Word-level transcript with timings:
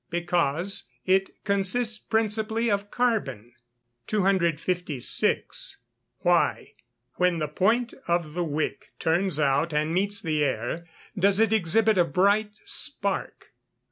_Because 0.09 0.85
it 1.05 1.43
consists 1.43 1.99
principally 1.99 2.71
of 2.71 2.89
carbon. 2.89 3.53
256. 4.07 5.77
_Why, 6.25 6.73
when 7.17 7.37
the 7.37 7.47
point 7.47 7.93
of 8.07 8.33
the 8.33 8.43
wick 8.43 8.93
turns 8.97 9.39
out 9.39 9.73
and 9.73 9.93
meets 9.93 10.19
the 10.19 10.43
air, 10.43 10.87
does 11.15 11.39
it 11.39 11.53
exhibit 11.53 11.99
a 11.99 12.03
bright 12.03 12.53
spark? 12.65 13.51